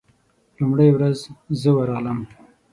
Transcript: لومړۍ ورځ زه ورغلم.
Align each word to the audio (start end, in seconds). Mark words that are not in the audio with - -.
لومړۍ 0.57 0.89
ورځ 0.95 1.17
زه 1.61 1.69
ورغلم. 1.77 2.19